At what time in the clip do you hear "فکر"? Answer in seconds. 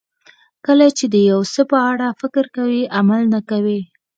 2.21-2.45